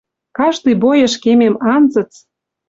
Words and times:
Каждый 0.37 0.75
бойыш 0.83 1.13
кемем 1.23 1.55
анзыц 1.73 2.11